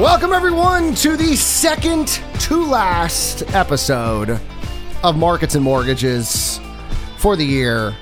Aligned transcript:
Welcome, 0.00 0.32
everyone, 0.32 0.94
to 0.96 1.18
the 1.18 1.36
second 1.36 2.08
to 2.40 2.64
last 2.64 3.42
episode 3.54 4.40
of 5.04 5.18
Markets 5.18 5.54
and 5.54 5.62
Mortgages 5.62 6.58
for 7.18 7.36
the 7.36 7.44
year 7.44 7.94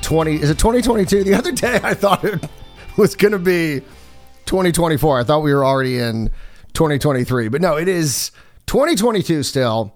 20. 0.00 0.36
Is 0.36 0.48
it 0.48 0.58
2022? 0.58 1.22
The 1.24 1.34
other 1.34 1.52
day 1.52 1.78
I 1.82 1.92
thought 1.92 2.24
it 2.24 2.42
was 2.96 3.14
going 3.16 3.32
to 3.32 3.38
be 3.38 3.80
2024. 4.46 5.20
I 5.20 5.22
thought 5.22 5.42
we 5.42 5.52
were 5.52 5.62
already 5.62 5.98
in 5.98 6.30
2023, 6.72 7.48
but 7.48 7.60
no, 7.60 7.76
it 7.76 7.86
is 7.86 8.32
2022 8.66 9.42
still. 9.42 9.94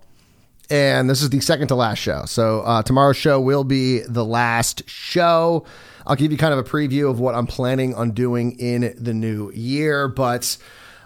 And 0.69 1.09
this 1.09 1.23
is 1.23 1.31
the 1.31 1.41
second 1.41 1.69
to 1.69 1.75
last 1.75 2.01
show. 2.01 2.27
So 2.27 2.61
uh, 2.61 2.83
tomorrow's 2.83 3.17
show 3.17 3.41
will 3.41 3.65
be 3.65 4.01
the 4.01 4.27
last 4.27 4.87
show. 4.87 5.65
I'll 6.07 6.17
give 6.17 6.33
you 6.33 6.39
kind 6.39 6.53
of 6.53 6.59
a 6.59 6.65
preview 6.65 7.11
of 7.11 7.19
what 7.19 7.35
I'm 7.35 7.47
planning 7.47 7.95
on 7.95 8.11
doing 8.11 8.59
in 8.59 8.95
the 8.99 9.15
new 9.15 9.51
year. 9.53 10.07
But 10.07 10.59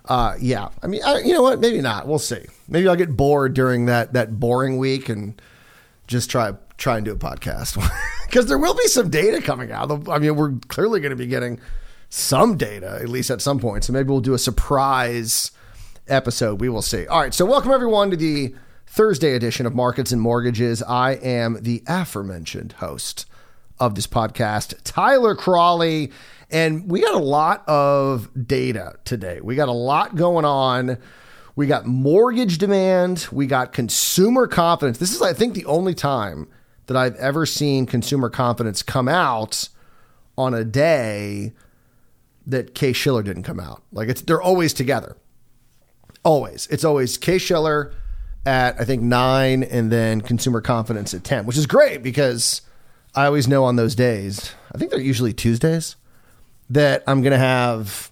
uh, 0.08 0.34
yeah, 0.40 0.70
I 0.82 0.86
mean, 0.86 1.02
I, 1.04 1.18
you 1.18 1.34
know 1.34 1.42
what? 1.42 1.60
Maybe 1.60 1.80
not. 1.80 2.08
We'll 2.08 2.18
see. 2.18 2.44
Maybe 2.66 2.88
I'll 2.88 2.96
get 2.96 3.16
bored 3.16 3.54
during 3.54 3.86
that 3.86 4.14
that 4.14 4.40
boring 4.40 4.78
week 4.78 5.08
and 5.08 5.40
just 6.06 6.30
try 6.30 6.54
try 6.78 6.96
and 6.96 7.04
do 7.04 7.12
a 7.12 7.16
podcast 7.16 7.76
because 8.26 8.46
there 8.46 8.58
will 8.58 8.74
be 8.74 8.86
some 8.86 9.10
data 9.10 9.42
coming 9.42 9.70
out. 9.70 10.08
I 10.08 10.18
mean, 10.18 10.36
we're 10.36 10.52
clearly 10.68 11.00
going 11.00 11.10
to 11.10 11.16
be 11.16 11.26
getting 11.26 11.60
some 12.08 12.56
data 12.56 12.98
at 13.02 13.08
least 13.08 13.30
at 13.30 13.42
some 13.42 13.58
point. 13.58 13.84
So 13.84 13.92
maybe 13.92 14.08
we'll 14.08 14.20
do 14.20 14.34
a 14.34 14.38
surprise 14.38 15.50
episode. 16.08 16.60
We 16.60 16.68
will 16.68 16.82
see. 16.82 17.06
All 17.06 17.20
right. 17.20 17.34
So 17.34 17.44
welcome 17.44 17.70
everyone 17.70 18.10
to 18.10 18.16
the 18.16 18.54
Thursday 18.86 19.34
edition 19.34 19.66
of 19.66 19.74
Markets 19.74 20.12
and 20.12 20.22
Mortgages. 20.22 20.82
I 20.82 21.12
am 21.12 21.58
the 21.60 21.82
aforementioned 21.86 22.72
host 22.74 23.26
of 23.78 23.94
this 23.94 24.06
podcast, 24.06 24.74
Tyler 24.84 25.34
Cralle. 25.34 26.08
And 26.50 26.90
we 26.90 27.00
got 27.00 27.14
a 27.14 27.18
lot 27.24 27.68
of 27.68 28.30
data 28.46 28.94
today. 29.04 29.40
We 29.42 29.54
got 29.54 29.68
a 29.68 29.72
lot 29.72 30.16
going 30.16 30.44
on. 30.44 30.98
We 31.56 31.66
got 31.66 31.86
mortgage 31.86 32.58
demand. 32.58 33.28
We 33.30 33.46
got 33.46 33.72
consumer 33.72 34.46
confidence. 34.46 34.98
This 34.98 35.14
is, 35.14 35.20
I 35.20 35.32
think, 35.32 35.54
the 35.54 35.66
only 35.66 35.94
time 35.94 36.48
that 36.86 36.96
I've 36.96 37.16
ever 37.16 37.44
seen 37.46 37.84
consumer 37.84 38.30
confidence 38.30 38.82
come 38.82 39.08
out 39.08 39.68
on 40.38 40.54
a 40.54 40.64
day 40.64 41.52
that 42.46 42.74
Case 42.74 42.96
Shiller 42.96 43.22
didn't 43.22 43.42
come 43.42 43.60
out. 43.60 43.82
Like 43.92 44.08
it's 44.08 44.22
they're 44.22 44.40
always 44.40 44.72
together. 44.72 45.16
Always. 46.24 46.66
It's 46.68 46.84
always 46.84 47.18
Case 47.18 47.42
Shiller 47.42 47.92
at 48.46 48.80
I 48.80 48.84
think 48.84 49.02
nine 49.02 49.62
and 49.62 49.92
then 49.92 50.22
consumer 50.22 50.60
confidence 50.60 51.12
at 51.12 51.24
10, 51.24 51.44
which 51.44 51.58
is 51.58 51.66
great 51.66 52.02
because 52.02 52.62
I 53.14 53.26
always 53.26 53.46
know 53.46 53.64
on 53.64 53.76
those 53.76 53.94
days, 53.94 54.54
I 54.74 54.78
think 54.78 54.90
they're 54.90 55.00
usually 55.00 55.34
Tuesdays, 55.34 55.96
that 56.70 57.02
I'm 57.06 57.22
going 57.22 57.32
to 57.32 57.38
have 57.38 58.10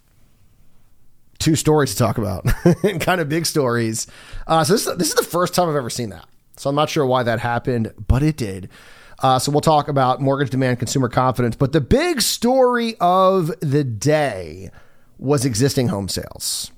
two 1.39 1.57
stories 1.57 1.93
to 1.93 1.99
talk 1.99 2.19
about 2.19 2.47
and 2.83 3.01
kind 3.01 3.21
of 3.21 3.29
big 3.29 3.47
stories. 3.47 4.07
Uh, 4.47 4.65
so 4.65 4.73
this, 4.73 4.85
this 4.97 5.09
is 5.09 5.15
the 5.15 5.23
first 5.23 5.55
time 5.55 5.69
I've 5.69 5.77
ever 5.77 5.91
seen 5.91 6.11
that. 6.11 6.27
So 6.57 6.71
I'm 6.71 6.77
not 6.77 6.89
sure 6.89 7.05
why 7.05 7.23
that 7.23 7.39
happened, 7.39 7.93
but 8.07 8.23
it 8.23 8.37
did. 8.37 8.71
Uh, 9.23 9.39
so 9.39 9.51
we'll 9.51 9.61
talk 9.61 9.89
about 9.89 10.21
mortgage 10.21 10.51
demand, 10.51 10.79
consumer 10.79 11.09
confidence. 11.09 11.57
But 11.57 11.73
the 11.73 11.81
big 11.81 12.21
story 12.21 12.97
of 13.01 13.53
the 13.61 13.85
day 13.85 14.71
was 15.19 15.45
existing 15.45 15.89
home 15.89 16.09
sales. 16.09 16.71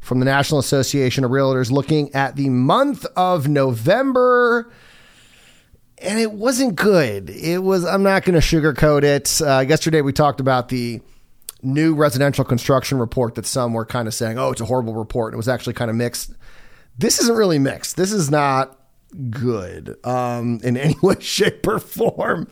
From 0.00 0.20
the 0.20 0.24
National 0.24 0.58
Association 0.58 1.24
of 1.24 1.30
Realtors, 1.30 1.70
looking 1.70 2.14
at 2.14 2.36
the 2.36 2.48
month 2.48 3.04
of 3.16 3.46
November, 3.46 4.70
and 6.02 6.18
it 6.18 6.32
wasn't 6.32 6.76
good. 6.76 7.30
It 7.30 7.62
was, 7.62 7.84
I'm 7.84 8.02
not 8.02 8.24
going 8.24 8.40
to 8.40 8.46
sugarcoat 8.46 9.02
it. 9.02 9.40
Uh, 9.40 9.60
yesterday 9.60 10.00
we 10.00 10.12
talked 10.12 10.40
about 10.40 10.68
the 10.68 11.00
new 11.62 11.94
residential 11.94 12.44
construction 12.44 12.98
report 12.98 13.34
that 13.34 13.46
some 13.46 13.72
were 13.72 13.84
kind 13.84 14.06
of 14.06 14.14
saying, 14.14 14.38
oh, 14.38 14.50
it's 14.50 14.60
a 14.60 14.64
horrible 14.64 14.94
report. 14.94 15.32
And 15.32 15.34
It 15.34 15.38
was 15.38 15.48
actually 15.48 15.74
kind 15.74 15.90
of 15.90 15.96
mixed. 15.96 16.32
This 16.96 17.20
isn't 17.20 17.36
really 17.36 17.58
mixed. 17.58 17.96
This 17.96 18.12
is 18.12 18.30
not 18.30 18.78
good 19.30 19.96
um, 20.04 20.60
in 20.62 20.76
any 20.76 20.94
way, 21.02 21.16
shape, 21.20 21.66
or 21.66 21.78
form. 21.78 22.48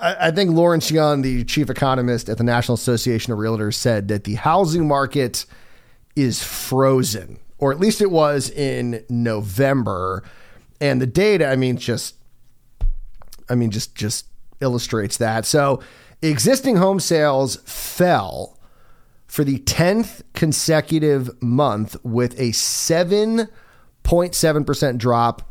I, 0.00 0.28
I 0.28 0.30
think 0.30 0.50
Lawrence 0.50 0.90
Yun, 0.90 1.22
the 1.22 1.44
chief 1.44 1.70
economist 1.70 2.28
at 2.28 2.38
the 2.38 2.44
National 2.44 2.74
Association 2.74 3.32
of 3.32 3.38
Realtors, 3.38 3.74
said 3.74 4.08
that 4.08 4.24
the 4.24 4.34
housing 4.34 4.86
market 4.86 5.46
is 6.16 6.42
frozen, 6.42 7.38
or 7.58 7.72
at 7.72 7.80
least 7.80 8.00
it 8.00 8.10
was 8.10 8.50
in 8.50 9.04
November. 9.08 10.22
And 10.80 11.00
the 11.00 11.06
data, 11.06 11.48
I 11.48 11.56
mean, 11.56 11.76
just, 11.76 12.16
I 13.48 13.54
mean, 13.54 13.70
just 13.70 13.94
just 13.94 14.26
illustrates 14.60 15.16
that. 15.18 15.46
So, 15.46 15.80
existing 16.22 16.76
home 16.76 16.98
sales 17.00 17.56
fell 17.64 18.58
for 19.26 19.44
the 19.44 19.58
10th 19.58 20.22
consecutive 20.32 21.42
month 21.42 21.96
with 22.04 22.38
a 22.38 22.50
7.7% 22.50 24.98
drop 24.98 25.42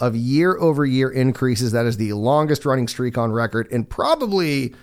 of 0.00 0.14
year 0.16 0.56
over 0.58 0.84
year 0.84 1.10
increases. 1.10 1.72
That 1.72 1.86
is 1.86 1.96
the 1.96 2.12
longest 2.12 2.64
running 2.64 2.88
streak 2.88 3.18
on 3.18 3.32
record 3.32 3.70
and 3.72 3.88
probably 3.88 4.74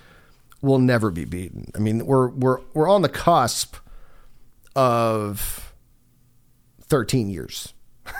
will 0.61 0.79
never 0.79 1.11
be 1.11 1.25
beaten. 1.25 1.71
I 1.75 1.79
mean, 1.79 2.05
we're 2.05 2.29
we're 2.29 2.59
we're 2.73 2.89
on 2.89 3.01
the 3.01 3.09
cusp 3.09 3.75
of 4.75 5.73
13 6.81 7.29
years. 7.29 7.73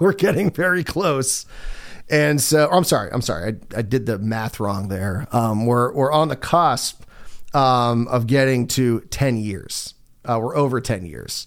we're 0.00 0.12
getting 0.12 0.50
very 0.50 0.84
close. 0.84 1.46
And 2.10 2.40
so, 2.40 2.68
I'm 2.70 2.84
sorry, 2.84 3.10
I'm 3.10 3.22
sorry, 3.22 3.54
I, 3.74 3.78
I 3.78 3.82
did 3.82 4.04
the 4.04 4.18
math 4.18 4.60
wrong 4.60 4.88
there. 4.88 5.26
Um, 5.32 5.64
we're 5.64 5.92
we're 5.92 6.12
on 6.12 6.28
the 6.28 6.36
cusp 6.36 7.02
um, 7.54 8.08
of 8.08 8.26
getting 8.26 8.66
to 8.68 9.00
10 9.00 9.38
years. 9.38 9.94
Uh, 10.24 10.38
we're 10.40 10.56
over 10.56 10.80
10 10.80 11.06
years 11.06 11.46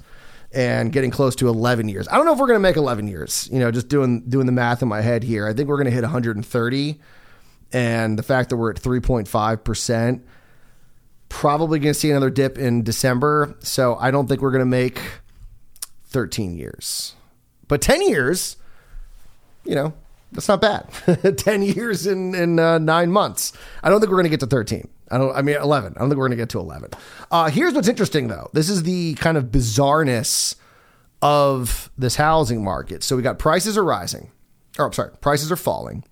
and 0.55 0.91
getting 0.91 1.11
close 1.11 1.35
to 1.35 1.49
11 1.49 1.89
years. 1.89 2.07
I 2.07 2.15
don't 2.15 2.25
know 2.25 2.33
if 2.33 2.39
we're 2.39 2.47
going 2.47 2.55
to 2.55 2.61
make 2.61 2.77
11 2.77 3.07
years. 3.07 3.49
You 3.51 3.59
know, 3.59 3.69
just 3.71 3.89
doing 3.89 4.21
doing 4.21 4.45
the 4.45 4.51
math 4.51 4.81
in 4.81 4.87
my 4.87 5.01
head 5.01 5.23
here. 5.23 5.47
I 5.47 5.53
think 5.53 5.67
we're 5.67 5.75
going 5.75 5.85
to 5.85 5.91
hit 5.91 6.01
130, 6.01 6.99
and 7.73 8.17
the 8.17 8.23
fact 8.23 8.49
that 8.49 8.57
we're 8.57 8.71
at 8.71 8.77
3.5 8.77 9.63
percent, 9.63 10.25
probably 11.29 11.79
going 11.79 11.93
to 11.93 11.99
see 11.99 12.09
another 12.09 12.29
dip 12.29 12.57
in 12.57 12.83
December. 12.83 13.55
So 13.59 13.97
I 13.99 14.09
don't 14.09 14.27
think 14.27 14.41
we're 14.41 14.51
going 14.51 14.61
to 14.61 14.65
make 14.65 14.99
13 16.05 16.55
years, 16.55 17.13
but 17.67 17.81
10 17.81 18.01
years. 18.07 18.57
You 19.65 19.73
know, 19.73 19.93
that's 20.31 20.47
not 20.47 20.61
bad. 20.61 21.37
10 21.37 21.63
years 21.63 22.05
in, 22.05 22.35
in 22.35 22.59
uh, 22.59 22.77
nine 22.77 23.11
months. 23.11 23.51
I 23.81 23.89
don't 23.89 23.99
think 23.99 24.11
we're 24.11 24.17
going 24.17 24.25
to 24.25 24.29
get 24.29 24.41
to 24.41 24.45
13. 24.45 24.87
I 25.11 25.17
don't, 25.17 25.35
I 25.35 25.41
mean, 25.41 25.57
11. 25.57 25.93
I 25.95 25.99
don't 25.99 26.09
think 26.09 26.17
we're 26.17 26.29
to 26.29 26.35
get 26.35 26.49
to 26.49 26.59
11. 26.59 26.91
Uh, 27.31 27.49
here's 27.49 27.73
what's 27.73 27.87
interesting 27.87 28.27
though. 28.27 28.49
This 28.53 28.69
is 28.69 28.83
the 28.83 29.13
kind 29.15 29.37
of 29.37 29.45
bizarreness 29.45 30.55
of 31.21 31.89
this 31.97 32.15
housing 32.15 32.63
market. 32.63 33.03
So 33.03 33.15
we 33.15 33.21
got 33.21 33.39
prices 33.39 33.77
are 33.77 33.83
rising, 33.83 34.31
or 34.77 34.85
I'm 34.85 34.93
sorry, 34.93 35.11
prices 35.21 35.51
are 35.51 35.57
falling. 35.57 36.03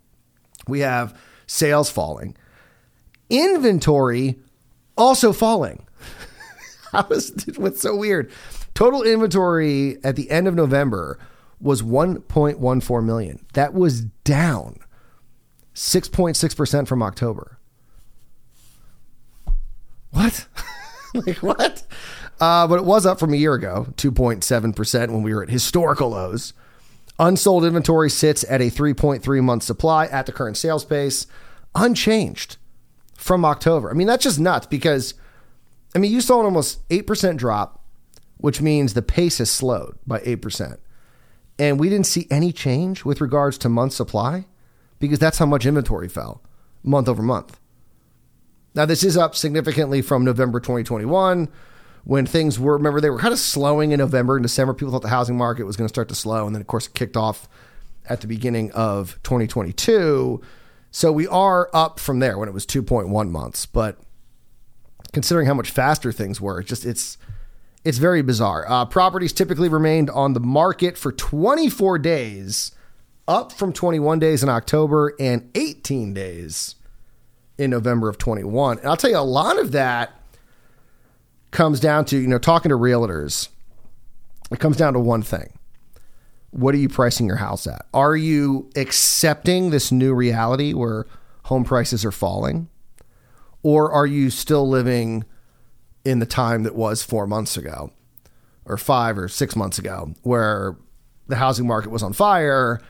We 0.68 0.80
have 0.82 1.18
sales 1.48 1.90
falling, 1.90 2.38
inventory 3.30 4.40
also 4.98 5.34
falling. 5.34 5.88
How 6.92 7.08
is 7.10 7.34
what's 7.58 7.82
so 7.82 7.96
weird? 7.96 8.32
Total 8.74 9.04
inventory 9.04 9.98
at 10.04 10.16
the 10.16 10.30
end 10.32 10.48
of 10.48 10.56
November 10.56 11.20
was 11.60 11.82
1.14 11.82 13.06
million. 13.06 13.46
That 13.54 13.74
was 13.74 14.02
down 14.02 14.80
6.6% 15.74 16.88
from 16.88 17.04
October. 17.04 17.58
What? 20.14 20.48
like 21.14 21.38
what? 21.38 21.84
Uh, 22.40 22.68
but 22.68 22.80
it 22.80 22.86
was 22.86 23.06
up 23.06 23.20
from 23.20 23.34
a 23.34 23.38
year 23.38 23.54
ago, 23.54 23.88
2.7% 23.96 25.12
when 25.12 25.22
we 25.22 25.34
were 25.34 25.44
at 25.44 25.50
historical 25.50 26.10
lows. 26.10 26.54
Unsold 27.20 27.64
inventory 27.64 28.10
sits 28.10 28.44
at 28.50 28.62
a 28.62 28.72
3.3 28.72 29.44
month 29.44 29.64
supply 29.64 30.08
at 30.08 30.26
the 30.26 30.32
current 30.32 30.58
sales 30.58 30.84
pace, 30.84 31.28
unchanged 31.76 32.58
from 33.16 33.46
October. 33.46 33.90
I 33.90 33.94
mean, 33.94 34.08
that's 34.08 34.24
just 34.24 34.40
nuts 34.40 34.66
because, 34.66 35.14
I 35.96 36.00
mean, 36.00 36.12
you 36.12 36.22
saw 36.22 36.40
an 36.40 36.46
almost 36.46 36.88
8% 36.90 37.38
drop, 37.38 37.84
which 38.38 38.62
means 38.62 38.94
the 38.94 39.02
pace 39.02 39.38
has 39.38 39.52
slowed 39.52 39.98
by 40.08 40.20
8% 40.20 40.78
and 41.60 41.80
we 41.80 41.90
didn't 41.90 42.08
see 42.08 42.28
any 42.30 42.52
change 42.52 43.06
with 43.06 43.22
regards 43.22 43.58
to 43.60 43.70
month 43.70 43.94
supply 43.94 44.46
because 45.00 45.20
that's 45.20 45.38
how 45.38 45.46
much 45.46 45.66
inventory 45.66 46.10
fell 46.10 46.42
month 46.84 47.08
over 47.08 47.22
month. 47.22 47.60
Now, 48.76 48.86
this 48.86 49.04
is 49.04 49.18
up 49.18 49.36
significantly 49.36 50.02
from 50.02 50.26
November 50.26 50.60
2021 50.60 51.48
when 52.06 52.26
things 52.26 52.60
were, 52.60 52.74
remember, 52.74 53.00
they 53.00 53.10
were 53.10 53.20
kind 53.20 53.34
of 53.34 53.40
slowing 53.40 53.92
in 53.92 54.00
November 54.00 54.36
and 54.36 54.44
December. 54.44 54.74
People 54.74 54.92
thought 54.92 55.04
the 55.04 55.10
housing 55.10 55.38
market 55.38 55.64
was 55.64 55.78
going 55.78 55.88
to 55.88 55.94
start 55.94 56.10
to 56.10 56.16
slow. 56.16 56.46
And 56.46 56.56
then, 56.56 56.62
of 56.62 56.68
course, 56.68 56.88
it 56.88 56.94
kicked 56.94 57.16
off 57.16 57.48
at 58.10 58.22
the 58.22 58.28
beginning 58.28 58.72
of 58.72 59.20
2022. 59.24 60.42
So 60.92 61.12
we 61.12 61.28
are 61.28 61.70
up 61.74 62.00
from 62.00 62.20
there 62.20 62.38
when 62.38 62.50
it 62.50 62.54
was 62.54 62.66
2.1 62.66 63.30
months. 63.30 63.66
But 63.66 64.00
considering 65.14 65.46
how 65.46 65.54
much 65.54 65.72
faster 65.72 66.12
things 66.12 66.42
were, 66.42 66.60
it 66.60 66.66
just, 66.66 66.84
it's, 66.86 67.18
it's 67.86 68.00
very 68.00 68.22
bizarre. 68.22 68.66
Uh, 68.68 68.86
properties 68.86 69.34
typically 69.34 69.70
remained 69.70 70.10
on 70.10 70.34
the 70.34 70.40
market 70.40 70.98
for 70.98 71.12
24 71.12 72.00
days, 72.00 72.72
up 73.28 73.52
from 73.52 73.72
21 73.72 74.20
days 74.20 74.44
in 74.44 74.50
October 74.50 75.16
and 75.20 75.50
18 75.56 76.14
days 76.14 76.76
in 77.58 77.70
November 77.70 78.10
of 78.10 78.18
21. 78.18 78.80
And 78.80 78.88
I'll 78.88 78.98
tell 78.98 79.10
you, 79.10 79.18
a 79.18 79.20
lot 79.20 79.60
of 79.60 79.72
that 79.72 80.12
comes 81.52 81.80
down 81.80 82.06
to, 82.06 82.18
you 82.18 82.28
know, 82.28 82.40
talking 82.40 82.70
to 82.70 82.78
realtors, 82.78 83.50
it 84.52 84.60
comes 84.60 84.78
down 84.78 84.94
to 84.94 85.00
one 85.00 85.22
thing. 85.22 85.54
What 86.52 86.76
are 86.76 86.80
you 86.80 86.90
pricing 86.90 87.26
your 87.26 87.38
house 87.38 87.66
at? 87.66 87.86
Are 87.94 88.16
you 88.16 88.70
accepting 88.76 89.70
this 89.70 89.92
new 89.92 90.14
reality 90.14 90.74
where 90.74 91.06
home 91.44 91.64
prices 91.64 92.06
are 92.06 92.12
falling? 92.12 92.70
Or 93.64 93.92
are 93.92 94.06
you 94.06 94.30
still 94.30 94.68
living 94.68 95.24
in 96.06 96.20
the 96.20 96.26
time 96.26 96.64
that 96.64 96.76
was 96.76 97.02
four 97.02 97.26
months 97.26 97.58
ago 97.58 97.92
or 98.66 98.78
five 98.78 99.18
or 99.18 99.28
six 99.28 99.56
months 99.56 99.80
ago, 99.80 100.14
where 100.22 100.76
the 101.28 101.36
housing 101.36 101.68
market 101.68 101.90
was 101.90 102.04
on 102.04 102.14
fire 102.14 102.82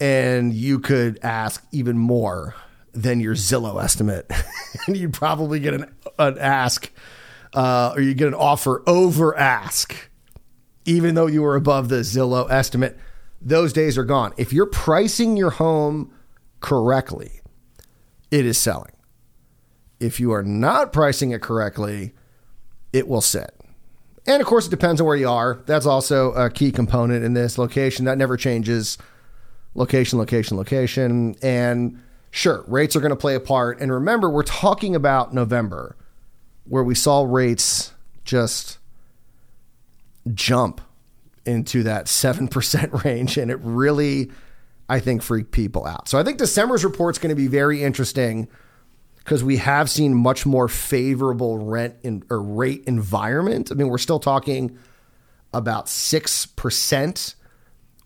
and 0.00 0.52
you 0.52 0.78
could 0.78 1.18
ask 1.22 1.64
even 1.72 1.98
more 1.98 2.54
than 3.02 3.20
your 3.20 3.34
Zillow 3.34 3.82
estimate. 3.82 4.30
and 4.86 4.96
you'd 4.96 5.12
probably 5.12 5.60
get 5.60 5.74
an, 5.74 5.94
an 6.18 6.38
ask 6.38 6.90
uh, 7.54 7.92
or 7.94 8.02
you 8.02 8.14
get 8.14 8.28
an 8.28 8.34
offer 8.34 8.82
over 8.86 9.36
ask, 9.36 10.10
even 10.84 11.14
though 11.14 11.26
you 11.26 11.42
were 11.42 11.56
above 11.56 11.88
the 11.88 12.00
Zillow 12.00 12.50
estimate. 12.50 12.98
Those 13.40 13.72
days 13.72 13.96
are 13.96 14.04
gone. 14.04 14.34
If 14.36 14.52
you're 14.52 14.66
pricing 14.66 15.36
your 15.36 15.50
home 15.50 16.12
correctly, 16.60 17.40
it 18.30 18.44
is 18.44 18.58
selling. 18.58 18.92
If 20.00 20.18
you 20.18 20.32
are 20.32 20.42
not 20.42 20.92
pricing 20.92 21.30
it 21.30 21.40
correctly, 21.40 22.14
it 22.92 23.06
will 23.06 23.20
sit. 23.20 23.54
And 24.26 24.42
of 24.42 24.46
course, 24.46 24.66
it 24.66 24.70
depends 24.70 25.00
on 25.00 25.06
where 25.06 25.16
you 25.16 25.28
are. 25.28 25.62
That's 25.66 25.86
also 25.86 26.32
a 26.32 26.50
key 26.50 26.72
component 26.72 27.24
in 27.24 27.32
this 27.32 27.58
location. 27.58 28.04
That 28.04 28.18
never 28.18 28.36
changes. 28.36 28.98
Location, 29.74 30.18
location, 30.18 30.56
location. 30.56 31.36
And 31.42 32.02
sure, 32.30 32.64
rates 32.66 32.96
are 32.96 33.00
going 33.00 33.10
to 33.10 33.16
play 33.16 33.34
a 33.34 33.40
part. 33.40 33.80
And 33.80 33.92
remember, 33.92 34.28
we're 34.30 34.42
talking 34.42 34.94
about 34.94 35.32
November, 35.32 35.96
where 36.64 36.84
we 36.84 36.94
saw 36.94 37.22
rates 37.22 37.92
just 38.24 38.78
jump 40.34 40.80
into 41.44 41.82
that 41.84 42.06
7% 42.06 43.04
range. 43.04 43.38
And 43.38 43.50
it 43.50 43.58
really, 43.62 44.30
I 44.88 45.00
think, 45.00 45.22
freaked 45.22 45.52
people 45.52 45.86
out. 45.86 46.08
So 46.08 46.18
I 46.18 46.24
think 46.24 46.38
December's 46.38 46.84
report 46.84 47.14
is 47.14 47.18
going 47.18 47.30
to 47.30 47.40
be 47.40 47.48
very 47.48 47.82
interesting 47.82 48.48
because 49.16 49.44
we 49.44 49.58
have 49.58 49.90
seen 49.90 50.14
much 50.14 50.46
more 50.46 50.68
favorable 50.68 51.58
rent 51.58 51.96
in, 52.02 52.22
or 52.30 52.40
rate 52.40 52.84
environment. 52.86 53.70
I 53.70 53.74
mean, 53.74 53.88
we're 53.88 53.98
still 53.98 54.20
talking 54.20 54.78
about 55.52 55.86
6%, 55.86 57.34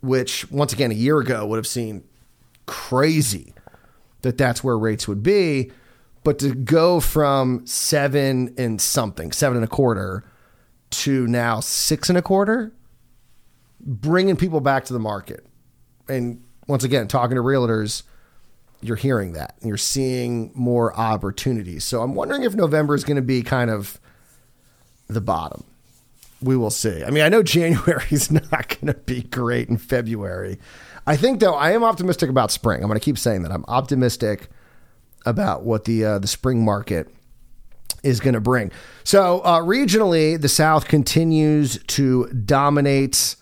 which 0.00 0.50
once 0.50 0.72
again, 0.72 0.90
a 0.90 0.94
year 0.94 1.18
ago 1.18 1.46
would 1.46 1.56
have 1.56 1.66
seemed 1.66 2.04
crazy 2.66 3.54
that 4.22 4.38
that's 4.38 4.64
where 4.64 4.78
rates 4.78 5.06
would 5.06 5.22
be. 5.22 5.70
But 6.24 6.38
to 6.38 6.54
go 6.54 7.00
from 7.00 7.66
seven 7.66 8.54
and 8.56 8.80
something, 8.80 9.32
seven 9.32 9.56
and 9.56 9.64
a 9.64 9.68
quarter, 9.68 10.24
to 10.90 11.26
now 11.26 11.60
six 11.60 12.08
and 12.08 12.16
a 12.16 12.22
quarter, 12.22 12.72
bringing 13.80 14.36
people 14.36 14.60
back 14.60 14.84
to 14.84 14.92
the 14.92 15.00
market. 15.00 15.44
And 16.08 16.44
once 16.68 16.84
again, 16.84 17.08
talking 17.08 17.36
to 17.36 17.42
realtors, 17.42 18.04
you're 18.80 18.96
hearing 18.96 19.32
that 19.32 19.56
and 19.60 19.68
you're 19.68 19.76
seeing 19.76 20.52
more 20.54 20.94
opportunities. 20.98 21.84
So 21.84 22.02
I'm 22.02 22.14
wondering 22.14 22.42
if 22.42 22.54
November 22.54 22.94
is 22.94 23.04
going 23.04 23.16
to 23.16 23.22
be 23.22 23.42
kind 23.42 23.70
of 23.70 24.00
the 25.08 25.20
bottom. 25.20 25.64
We 26.42 26.56
will 26.56 26.70
see. 26.70 27.04
I 27.04 27.10
mean, 27.10 27.22
I 27.22 27.28
know 27.28 27.42
January 27.42 28.06
is 28.10 28.30
not 28.30 28.50
going 28.50 28.86
to 28.86 28.94
be 28.94 29.22
great 29.22 29.68
in 29.68 29.76
February. 29.76 30.58
I 31.06 31.16
think 31.16 31.40
though 31.40 31.54
I 31.54 31.72
am 31.72 31.82
optimistic 31.82 32.30
about 32.30 32.50
spring. 32.50 32.82
I'm 32.82 32.88
going 32.88 32.98
to 32.98 33.04
keep 33.04 33.18
saying 33.18 33.42
that. 33.42 33.52
I'm 33.52 33.64
optimistic 33.68 34.48
about 35.26 35.64
what 35.64 35.84
the 35.84 36.04
uh, 36.04 36.18
the 36.18 36.28
spring 36.28 36.64
market 36.64 37.08
is 38.02 38.20
going 38.20 38.34
to 38.34 38.40
bring. 38.40 38.72
So 39.04 39.40
uh, 39.40 39.60
regionally, 39.60 40.40
the 40.40 40.48
South 40.48 40.86
continues 40.86 41.78
to 41.84 42.26
dominate 42.28 43.36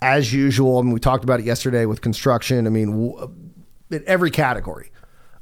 as 0.00 0.32
usual. 0.32 0.78
I 0.78 0.82
mean, 0.82 0.92
we 0.92 1.00
talked 1.00 1.24
about 1.24 1.40
it 1.40 1.46
yesterday 1.46 1.86
with 1.86 2.00
construction. 2.00 2.66
I 2.66 2.70
mean, 2.70 3.30
in 3.92 4.02
every 4.06 4.30
category. 4.30 4.90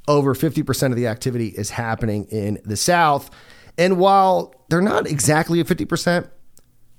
Over 0.08 0.34
50% 0.34 0.90
of 0.90 0.96
the 0.96 1.06
activity 1.06 1.48
is 1.48 1.70
happening 1.70 2.24
in 2.26 2.58
the 2.64 2.76
South. 2.76 3.30
And 3.80 3.96
while 3.96 4.54
they're 4.68 4.82
not 4.82 5.06
exactly 5.06 5.58
at 5.58 5.66
50% 5.66 6.28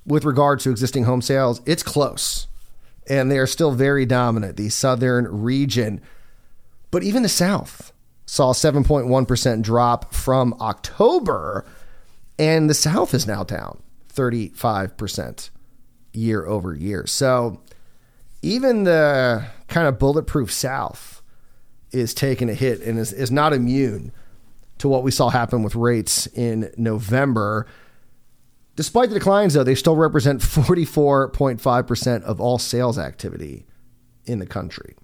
with 0.04 0.26
regard 0.26 0.60
to 0.62 0.72
existing 0.72 1.04
home 1.04 1.22
sales, 1.22 1.62
it's 1.68 1.84
close. 1.84 2.48
and 3.08 3.32
they 3.32 3.40
are 3.40 3.48
still 3.48 3.72
very 3.72 4.06
dominant, 4.06 4.58
the 4.58 4.70
southern 4.70 5.28
region. 5.42 6.02
But 6.92 7.04
even 7.04 7.24
the 7.24 7.30
South 7.30 7.92
saw 8.26 8.52
a 8.52 8.54
7.1% 8.54 9.62
drop 9.64 10.14
from 10.14 10.56
October, 10.62 11.66
and 12.38 12.70
the 12.70 12.76
South 12.76 13.14
is 13.14 13.26
now 13.26 13.44
down 13.44 13.82
35% 14.14 15.50
year 16.14 16.46
over 16.46 16.76
year. 16.76 17.06
So 17.08 17.62
even 18.42 18.84
the 18.84 19.46
kind 19.68 19.88
of 19.88 20.00
bulletproof 20.00 20.52
South 20.52 21.22
is 21.92 22.14
taking 22.14 22.50
a 22.50 22.54
hit 22.54 22.82
and 22.82 23.00
is, 23.00 23.12
is 23.14 23.32
not 23.32 23.52
immune 23.52 24.12
to 24.82 24.88
what 24.88 25.04
we 25.04 25.12
saw 25.12 25.30
happen 25.30 25.62
with 25.62 25.76
rates 25.76 26.26
in 26.26 26.74
November. 26.76 27.68
Despite 28.76 29.10
the 29.10 29.20
declines, 29.20 29.54
though, 29.54 29.64
they 29.64 29.76
still 29.76 29.96
represent 29.96 30.42
44.5% 30.42 32.24
of 32.24 32.42
all 32.42 32.58
sales 32.58 32.98
activity 32.98 33.68
in 34.26 34.40
the 34.40 34.48
country. 34.48 34.96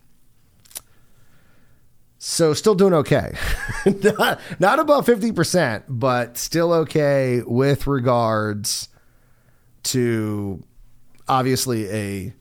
So, 2.17 2.55
still 2.55 2.73
doing 2.73 2.95
okay. 2.95 3.37
not, 3.85 4.39
not 4.57 4.79
above 4.79 5.05
50%, 5.05 5.83
but 5.87 6.39
still 6.39 6.73
okay 6.73 7.43
with 7.45 7.85
regards 7.85 8.89
to 9.83 10.63
obviously 11.27 11.87
a 11.91 12.33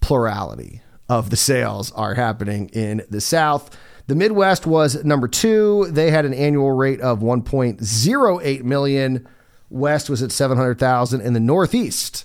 plurality 0.00 0.82
of 1.08 1.30
the 1.30 1.36
sales 1.36 1.90
are 1.92 2.12
happening 2.12 2.68
in 2.74 3.06
the 3.08 3.22
South. 3.22 3.74
The 4.08 4.14
Midwest 4.14 4.66
was 4.66 5.04
number 5.04 5.28
two. 5.28 5.86
They 5.90 6.10
had 6.10 6.24
an 6.24 6.34
annual 6.34 6.72
rate 6.72 7.00
of 7.00 7.20
1.08 7.20 8.62
million. 8.64 9.28
West 9.68 10.08
was 10.08 10.22
at 10.22 10.32
700,000. 10.32 11.20
In 11.20 11.34
the 11.34 11.40
Northeast, 11.40 12.24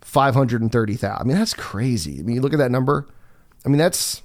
530,000. 0.00 1.20
I 1.20 1.22
mean, 1.24 1.36
that's 1.36 1.52
crazy. 1.52 2.18
I 2.18 2.22
mean, 2.22 2.36
you 2.36 2.40
look 2.40 2.54
at 2.54 2.58
that 2.58 2.70
number. 2.70 3.06
I 3.64 3.68
mean, 3.68 3.76
that's 3.78 4.22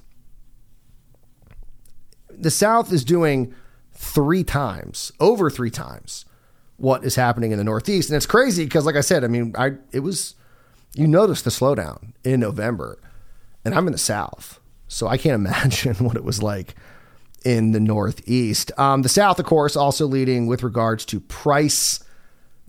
the 2.30 2.50
South 2.50 2.90
is 2.90 3.04
doing 3.04 3.54
three 3.92 4.42
times, 4.42 5.12
over 5.20 5.50
three 5.50 5.70
times 5.70 6.24
what 6.78 7.04
is 7.04 7.16
happening 7.16 7.52
in 7.52 7.58
the 7.58 7.64
Northeast. 7.64 8.08
And 8.08 8.16
it's 8.16 8.26
crazy 8.26 8.64
because, 8.64 8.86
like 8.86 8.96
I 8.96 9.00
said, 9.02 9.24
I 9.24 9.28
mean, 9.28 9.54
I 9.58 9.72
it 9.92 10.00
was 10.00 10.36
you 10.94 11.06
noticed 11.06 11.44
the 11.44 11.50
slowdown 11.50 12.12
in 12.24 12.40
November, 12.40 12.98
and 13.64 13.74
I'm 13.74 13.86
in 13.86 13.92
the 13.92 13.98
South, 13.98 14.58
so 14.88 15.06
I 15.06 15.16
can't 15.16 15.34
imagine 15.46 15.94
what 15.96 16.16
it 16.16 16.24
was 16.24 16.42
like 16.42 16.74
in 17.44 17.72
the 17.72 17.80
Northeast. 17.80 18.72
Um, 18.76 19.02
the 19.02 19.08
South, 19.08 19.38
of 19.38 19.46
course, 19.46 19.76
also 19.76 20.06
leading 20.06 20.46
with 20.46 20.62
regards 20.62 21.06
to 21.06 21.20
price 21.20 22.04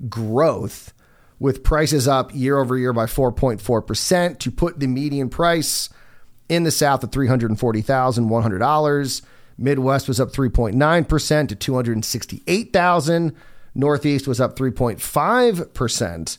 growth, 0.08 0.94
with 1.40 1.64
prices 1.64 2.08
up 2.08 2.34
year 2.36 2.60
over 2.60 2.78
year 2.78 2.94
by 2.94 3.06
4.4% 3.06 4.40
to 4.40 4.52
put 4.52 4.80
the 4.80 4.88
median 4.88 5.28
price 5.30 5.90
in 6.48 6.64
the 6.64 6.72
South 6.72 7.04
at 7.04 7.12
$340,100. 7.12 9.22
Midwest 9.58 10.08
was 10.08 10.22
up 10.22 10.32
3.9% 10.32 11.48
to 11.50 11.56
268,000. 11.56 13.36
Northeast 13.76 14.28
was 14.28 14.42
up 14.42 14.56
3.5% 14.56 16.38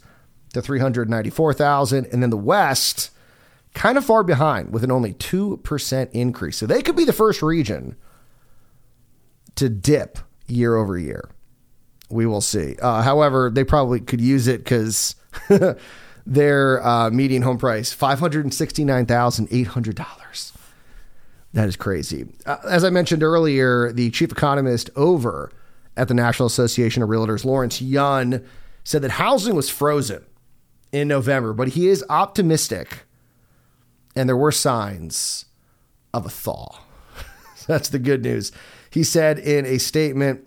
to 0.53 0.63
394,000 0.63 2.07
and 2.07 2.23
then 2.23 2.31
the 2.31 2.37
West 2.37 3.11
kind 3.75 3.97
of 3.97 4.05
far 4.05 4.23
behind 4.23 4.73
with 4.73 4.85
an 4.85 4.91
only 4.91 5.15
2% 5.15 6.11
increase. 6.13 6.57
So 6.57 6.67
they 6.67 6.83
could 6.83 6.97
be 6.97 7.05
the 7.05 7.13
first 7.13 7.43
region 7.43 7.97
to 9.57 9.69
dip 9.69 10.19
year 10.47 10.77
over 10.77 10.99
year. 10.99 11.31
We 12.09 12.27
will 12.27 12.41
see. 12.41 12.77
Uh, 12.83 13.03
however, 13.03 13.51
they 13.51 13.65
probably 13.65 14.01
could 14.01 14.21
use 14.21 14.49
it 14.49 14.65
because 14.65 15.15
their 16.27 16.85
uh, 16.85 17.11
median 17.11 17.43
home 17.43 17.59
price 17.59 17.93
five 17.93 18.19
hundred 18.19 18.53
sixty 18.53 18.85
nine 18.85 19.07
thousand 19.07 19.47
eight 19.53 19.69
hundred 19.69 19.95
dollars. 19.95 20.53
That 21.53 21.69
is 21.69 21.77
crazy. 21.77 22.27
Uh, 22.47 22.57
as 22.69 22.85
I 22.85 22.91
mentioned 22.91 23.23
earlier, 23.23 23.93
the 23.93 24.11
chief 24.11 24.33
economist 24.33 24.91
over 24.97 25.53
at 25.97 26.09
the 26.09 26.15
National 26.15 26.47
Association 26.47 27.03
of 27.03 27.09
Realtors, 27.09 27.45
Lawrence 27.45 27.81
Yun, 27.83 28.45
said 28.85 29.03
that 29.03 29.13
housing 29.13 29.55
was 29.55 29.69
frozen 29.69 30.25
in 30.93 31.09
November, 31.09 31.53
but 31.53 31.69
he 31.69 31.89
is 31.89 32.05
optimistic, 32.09 33.05
and 34.17 34.29
there 34.29 34.37
were 34.37 34.53
signs 34.53 35.47
of 36.13 36.27
a 36.27 36.31
thaw. 36.31 36.81
That's 37.67 37.89
the 37.89 37.99
good 37.99 38.23
news. 38.23 38.53
He 38.91 39.05
said 39.05 39.39
in 39.39 39.65
a 39.67 39.79
statement, 39.79 40.45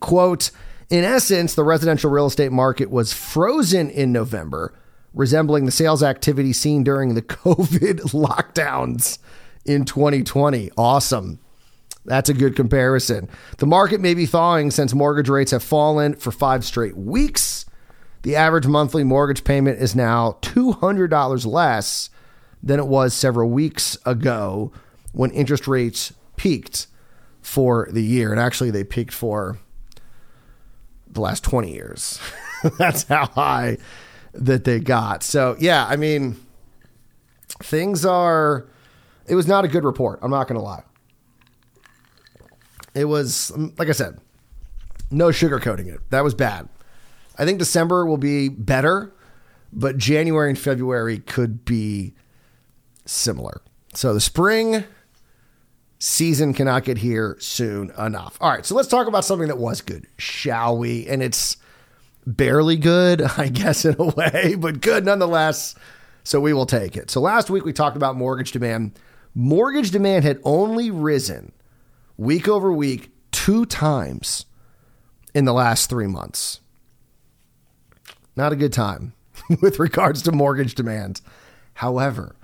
quote, 0.00 0.50
in 0.90 1.04
essence, 1.04 1.54
the 1.54 1.64
residential 1.64 2.10
real 2.10 2.26
estate 2.26 2.52
market 2.52 2.90
was 2.90 3.12
frozen 3.12 3.90
in 3.90 4.12
November, 4.12 4.72
resembling 5.14 5.64
the 5.64 5.72
sales 5.72 6.02
activity 6.02 6.52
seen 6.52 6.84
during 6.84 7.14
the 7.14 7.22
COVID 7.22 8.12
lockdowns 8.12 9.18
in 9.64 9.84
2020. 9.84 10.70
Awesome. 10.76 11.40
That's 12.04 12.28
a 12.28 12.34
good 12.34 12.54
comparison. 12.54 13.28
The 13.58 13.66
market 13.66 14.00
may 14.00 14.14
be 14.14 14.26
thawing 14.26 14.70
since 14.70 14.94
mortgage 14.94 15.28
rates 15.28 15.50
have 15.50 15.62
fallen 15.62 16.14
for 16.14 16.30
five 16.30 16.64
straight 16.64 16.96
weeks. 16.96 17.66
The 18.22 18.36
average 18.36 18.66
monthly 18.66 19.02
mortgage 19.02 19.42
payment 19.42 19.80
is 19.80 19.96
now 19.96 20.38
$200 20.42 21.46
less 21.46 22.10
than 22.62 22.78
it 22.78 22.86
was 22.86 23.14
several 23.14 23.50
weeks 23.50 23.96
ago 24.04 24.72
when 25.12 25.30
interest 25.30 25.66
rates 25.66 26.12
peaked 26.36 26.86
for 27.40 27.88
the 27.90 28.02
year. 28.02 28.32
And 28.32 28.40
actually, 28.40 28.70
they 28.70 28.84
peaked 28.84 29.14
for 29.14 29.58
the 31.08 31.20
last 31.20 31.44
20 31.44 31.72
years. 31.72 32.20
That's 32.78 33.04
how 33.04 33.26
high 33.26 33.78
that 34.34 34.64
they 34.64 34.80
got. 34.80 35.22
So, 35.22 35.56
yeah, 35.58 35.86
I 35.86 35.96
mean, 35.96 36.36
things 37.62 38.04
are, 38.04 38.66
it 39.26 39.34
was 39.34 39.46
not 39.46 39.64
a 39.64 39.68
good 39.68 39.84
report. 39.84 40.18
I'm 40.22 40.30
not 40.30 40.48
going 40.48 40.58
to 40.58 40.64
lie. 40.64 40.82
It 42.94 43.04
was, 43.06 43.52
like 43.78 43.88
I 43.88 43.92
said, 43.92 44.18
no 45.10 45.28
sugarcoating 45.28 45.86
it. 45.86 46.00
That 46.10 46.24
was 46.24 46.34
bad. 46.34 46.68
I 47.38 47.44
think 47.44 47.58
December 47.58 48.06
will 48.06 48.16
be 48.16 48.48
better, 48.48 49.12
but 49.72 49.98
January 49.98 50.48
and 50.48 50.58
February 50.58 51.18
could 51.18 51.64
be 51.64 52.14
similar. 53.06 53.62
So 53.94 54.12
the 54.12 54.20
spring 54.20 54.84
season 55.98 56.52
cannot 56.52 56.84
get 56.84 56.98
here 56.98 57.36
soon 57.40 57.90
enough. 57.98 58.36
All 58.40 58.50
right, 58.50 58.66
so 58.66 58.74
let's 58.74 58.88
talk 58.88 59.06
about 59.06 59.24
something 59.24 59.48
that 59.48 59.58
was 59.58 59.80
good, 59.80 60.06
shall 60.18 60.76
we? 60.76 61.06
And 61.06 61.22
it's 61.22 61.56
barely 62.26 62.76
good, 62.76 63.22
I 63.38 63.48
guess, 63.48 63.84
in 63.84 63.96
a 63.98 64.04
way, 64.04 64.54
but 64.58 64.80
good 64.80 65.04
nonetheless. 65.04 65.74
So 66.24 66.40
we 66.40 66.52
will 66.52 66.66
take 66.66 66.96
it. 66.96 67.10
So 67.10 67.20
last 67.20 67.50
week 67.50 67.64
we 67.64 67.72
talked 67.72 67.96
about 67.96 68.16
mortgage 68.16 68.52
demand. 68.52 68.98
Mortgage 69.34 69.90
demand 69.90 70.24
had 70.24 70.40
only 70.44 70.90
risen 70.90 71.52
week 72.16 72.48
over 72.48 72.72
week 72.72 73.10
two 73.30 73.64
times 73.66 74.46
in 75.34 75.44
the 75.44 75.52
last 75.52 75.88
three 75.88 76.06
months. 76.06 76.60
Not 78.34 78.52
a 78.52 78.56
good 78.56 78.72
time 78.72 79.14
with 79.62 79.78
regards 79.78 80.22
to 80.22 80.32
mortgage 80.32 80.74
demand. 80.74 81.20
However, 81.74 82.35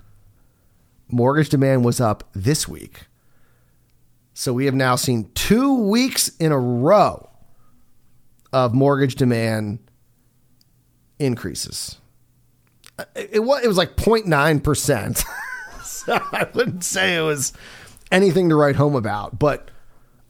mortgage 1.09 1.49
demand 1.49 1.85
was 1.85 1.99
up 2.01 2.29
this 2.33 2.67
week. 2.67 3.07
So 4.33 4.53
we 4.53 4.65
have 4.65 4.73
now 4.73 4.95
seen 4.95 5.29
two 5.35 5.75
weeks 5.89 6.29
in 6.39 6.51
a 6.51 6.57
row 6.57 7.29
of 8.51 8.73
mortgage 8.73 9.15
demand 9.15 9.79
increases. 11.19 11.97
It, 13.15 13.43
was, 13.43 13.63
it 13.63 13.67
was 13.67 13.77
like 13.77 13.95
0.9%. 13.95 15.25
so 15.83 16.13
I 16.13 16.47
wouldn't 16.53 16.83
say 16.83 17.15
it 17.15 17.21
was 17.21 17.53
anything 18.11 18.49
to 18.49 18.55
write 18.55 18.75
home 18.75 18.95
about, 18.95 19.39
but 19.39 19.69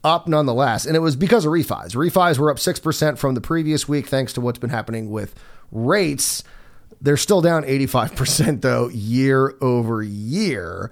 up 0.02 0.28
nonetheless. 0.28 0.86
And 0.86 0.96
it 0.96 1.00
was 1.00 1.16
because 1.16 1.44
of 1.44 1.52
refis. 1.52 1.94
Refis 1.94 2.38
were 2.38 2.50
up 2.50 2.58
6% 2.58 3.18
from 3.18 3.34
the 3.34 3.40
previous 3.40 3.88
week, 3.88 4.06
thanks 4.06 4.32
to 4.34 4.40
what's 4.40 4.58
been 4.58 4.70
happening 4.70 5.10
with 5.10 5.34
rates. 5.72 6.44
They're 7.00 7.16
still 7.16 7.40
down 7.40 7.64
85%, 7.64 8.60
though, 8.62 8.88
year 8.88 9.54
over 9.60 10.02
year. 10.02 10.90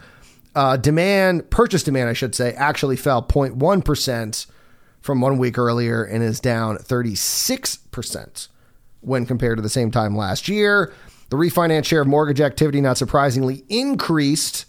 Uh, 0.55 0.77
demand, 0.77 1.51
purchase 1.51 1.83
demand, 1.83 2.11
I 2.11 2.13
should 2.13 2.35
say, 2.35 2.53
actually 2.53 2.97
fell 2.97 3.23
0.1% 3.23 4.47
from 5.01 5.21
one 5.21 5.39
week 5.39 5.59
earlier 5.59 6.05
and 6.05 6.23
is 6.23 6.41
down 6.41 6.77
36% 6.77 8.49
when 9.01 9.27
compared 9.27 9.59
to 9.59 9.63
the 9.63 9.69
same 9.69 9.91
time 9.91 10.17
last 10.17 10.49
year. 10.49 10.93
The 11.31 11.37
refinance 11.37 11.87
share 11.87 12.03
of 12.03 12.07
mortgage 12.07 12.41
activity, 12.41 12.81
not 12.81 12.99
surprisingly, 12.99 13.65
increased 13.69 14.67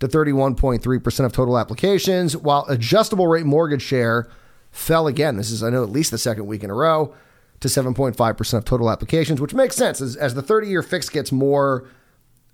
to 0.00 0.08
31.3% 0.08 1.24
of 1.24 1.32
total 1.32 1.58
applications, 1.58 2.36
while 2.36 2.66
adjustable 2.68 3.26
rate 3.26 3.46
mortgage 3.46 3.82
share 3.82 4.28
fell 4.70 5.06
again. 5.06 5.36
This 5.36 5.50
is, 5.50 5.62
I 5.62 5.70
know, 5.70 5.82
at 5.82 5.90
least 5.90 6.10
the 6.10 6.18
second 6.18 6.46
week 6.46 6.62
in 6.62 6.70
a 6.70 6.74
row 6.74 7.14
to 7.62 7.68
7.5% 7.68 8.54
of 8.54 8.64
total 8.64 8.90
applications, 8.90 9.40
which 9.40 9.54
makes 9.54 9.76
sense. 9.76 10.00
As, 10.00 10.16
as 10.16 10.34
the 10.34 10.42
30 10.42 10.68
year 10.68 10.82
fix 10.82 11.08
gets 11.08 11.32
more 11.32 11.88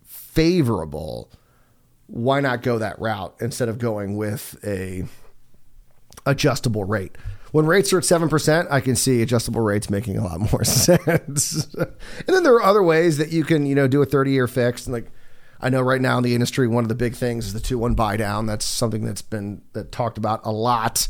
favorable, 0.05 1.33
why 2.07 2.41
not 2.41 2.63
go 2.63 2.79
that 2.79 2.99
route 3.01 3.35
instead 3.41 3.69
of 3.69 3.79
going 3.79 4.17
with 4.17 4.57
a 4.65 5.05
adjustable 6.27 6.85
rate? 6.85 7.17
When 7.51 7.65
rates 7.65 7.93
are 7.95 7.99
at 7.99 8.05
7%, 8.05 8.71
I 8.71 8.81
can 8.81 8.95
see 8.95 9.23
adjustable 9.23 9.63
rates 9.63 9.89
making 9.89 10.19
a 10.19 10.25
lot 10.25 10.53
more 10.53 10.65
sense. 10.65 11.75
and 11.75 12.27
then 12.27 12.43
there 12.43 12.55
are 12.55 12.63
other 12.63 12.83
ways 12.83 13.17
that 13.17 13.33
you 13.33 13.43
can, 13.45 13.65
you 13.65 13.75
know, 13.75 13.89
do 13.89 14.03
a 14.03 14.07
30 14.07 14.31
year 14.31 14.47
fix. 14.47 14.87
And 14.87 14.93
like, 14.93 15.11
I 15.61 15.71
know 15.71 15.81
right 15.81 16.01
now 16.01 16.19
in 16.19 16.25
the 16.25 16.35
industry, 16.35 16.69
one 16.69 16.85
of 16.85 16.89
the 16.89 16.95
big 16.95 17.17
things 17.17 17.47
is 17.47 17.53
the 17.55 17.61
two 17.61 17.79
one 17.79 17.95
buy 17.95 18.17
down. 18.17 18.47
That's 18.47 18.65
something 18.65 19.05
that's 19.05 19.23
been 19.23 19.63
that 19.73 19.91
talked 19.91 20.19
about 20.19 20.41
a 20.45 20.53
lot. 20.53 21.09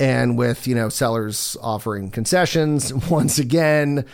And 0.00 0.36
with 0.38 0.66
you 0.66 0.74
know 0.74 0.88
sellers 0.88 1.56
offering 1.62 2.10
concessions 2.10 2.92
once 3.10 3.38
again, 3.38 4.04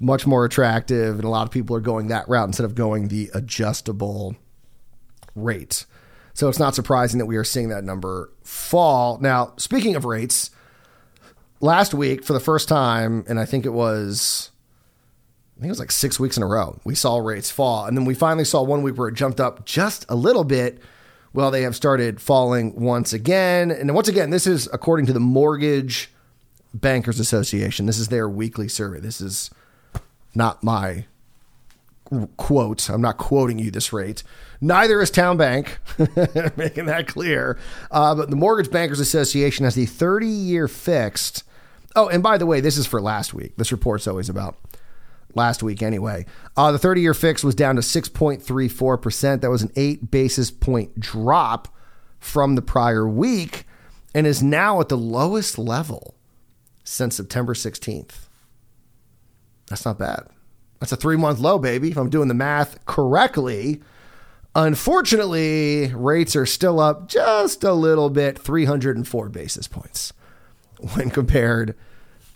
much 0.00 0.26
more 0.26 0.44
attractive, 0.44 1.14
and 1.14 1.24
a 1.24 1.28
lot 1.28 1.46
of 1.46 1.52
people 1.52 1.74
are 1.76 1.80
going 1.80 2.08
that 2.08 2.28
route 2.28 2.48
instead 2.48 2.64
of 2.66 2.74
going 2.74 3.08
the 3.08 3.30
adjustable 3.32 4.36
rate. 5.34 5.86
So 6.34 6.48
it's 6.48 6.58
not 6.58 6.74
surprising 6.74 7.18
that 7.18 7.26
we 7.26 7.36
are 7.36 7.44
seeing 7.44 7.70
that 7.70 7.84
number 7.84 8.30
fall. 8.42 9.18
Now, 9.20 9.54
speaking 9.56 9.96
of 9.96 10.04
rates, 10.04 10.50
last 11.60 11.94
week 11.94 12.24
for 12.24 12.34
the 12.34 12.40
first 12.40 12.68
time, 12.68 13.24
and 13.28 13.40
I 13.40 13.46
think 13.46 13.64
it 13.64 13.72
was 13.72 14.50
I 15.56 15.60
think 15.60 15.68
it 15.68 15.72
was 15.72 15.78
like 15.78 15.92
six 15.92 16.20
weeks 16.20 16.36
in 16.36 16.42
a 16.42 16.46
row. 16.46 16.78
We 16.84 16.94
saw 16.94 17.16
rates 17.16 17.50
fall. 17.50 17.86
And 17.86 17.96
then 17.96 18.04
we 18.04 18.12
finally 18.12 18.44
saw 18.44 18.62
one 18.62 18.82
week 18.82 18.98
where 18.98 19.08
it 19.08 19.14
jumped 19.14 19.40
up 19.40 19.64
just 19.64 20.04
a 20.10 20.14
little 20.14 20.44
bit. 20.44 20.78
Well, 21.36 21.50
they 21.50 21.62
have 21.62 21.76
started 21.76 22.18
falling 22.18 22.80
once 22.80 23.12
again. 23.12 23.70
And 23.70 23.94
once 23.94 24.08
again, 24.08 24.30
this 24.30 24.46
is 24.46 24.70
according 24.72 25.04
to 25.04 25.12
the 25.12 25.20
Mortgage 25.20 26.10
Bankers 26.72 27.20
Association. 27.20 27.84
This 27.84 27.98
is 27.98 28.08
their 28.08 28.26
weekly 28.26 28.68
survey. 28.68 29.00
This 29.00 29.20
is 29.20 29.50
not 30.34 30.64
my 30.64 31.04
quote. 32.38 32.88
I'm 32.88 33.02
not 33.02 33.18
quoting 33.18 33.58
you 33.58 33.70
this 33.70 33.92
rate. 33.92 34.22
Neither 34.62 34.98
is 35.02 35.10
TowneBank, 35.10 36.56
making 36.56 36.86
that 36.86 37.06
clear. 37.06 37.58
Uh, 37.90 38.14
but 38.14 38.30
the 38.30 38.36
Mortgage 38.36 38.70
Bankers 38.72 38.98
Association 38.98 39.66
has 39.66 39.74
the 39.74 39.84
30 39.84 40.26
year 40.26 40.68
fixed. 40.68 41.44
Oh, 41.94 42.08
and 42.08 42.22
by 42.22 42.38
the 42.38 42.46
way, 42.46 42.62
this 42.62 42.78
is 42.78 42.86
for 42.86 43.02
last 43.02 43.34
week. 43.34 43.56
This 43.56 43.72
report's 43.72 44.06
always 44.06 44.30
about 44.30 44.56
last 45.36 45.62
week 45.62 45.82
anyway. 45.82 46.26
Uh, 46.56 46.72
the 46.72 46.78
30 46.78 47.00
year 47.00 47.14
fix 47.14 47.44
was 47.44 47.54
down 47.54 47.76
to 47.76 47.82
6.34%. 47.82 49.40
That 49.40 49.50
was 49.50 49.62
an 49.62 49.72
eight 49.76 50.10
basis 50.10 50.50
point 50.50 50.98
drop 50.98 51.68
from 52.18 52.54
the 52.54 52.62
prior 52.62 53.08
week 53.08 53.64
and 54.14 54.26
is 54.26 54.42
now 54.42 54.80
at 54.80 54.88
the 54.88 54.96
lowest 54.96 55.58
level 55.58 56.14
since 56.84 57.16
September 57.16 57.54
16th. 57.54 58.28
That's 59.68 59.84
not 59.84 59.98
bad. 59.98 60.26
That's 60.80 60.92
a 60.92 60.96
three 60.96 61.16
month 61.16 61.38
low, 61.38 61.58
baby, 61.58 61.90
if 61.90 61.96
I'm 61.96 62.10
doing 62.10 62.28
the 62.28 62.34
math 62.34 62.84
correctly. 62.86 63.82
Unfortunately, 64.54 65.92
rates 65.94 66.34
are 66.34 66.46
still 66.46 66.80
up 66.80 67.08
just 67.08 67.62
a 67.62 67.74
little 67.74 68.08
bit, 68.08 68.38
304 68.38 69.28
basis 69.28 69.68
points 69.68 70.14
when 70.94 71.10
compared 71.10 71.74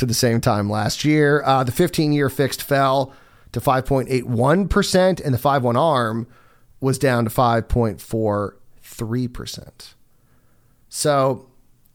to 0.00 0.06
the 0.06 0.14
same 0.14 0.40
time 0.40 0.68
last 0.68 1.04
year. 1.04 1.42
Uh, 1.44 1.62
the 1.62 1.70
15 1.72 2.12
year 2.12 2.28
fixed 2.28 2.62
fell 2.62 3.12
to 3.52 3.60
5.81%, 3.60 5.24
and 5.24 5.34
the 5.34 5.38
5 5.38 5.62
1 5.62 5.76
arm 5.76 6.26
was 6.80 6.98
down 6.98 7.22
to 7.24 7.30
5.43%. 7.30 9.94
So, 10.88 11.48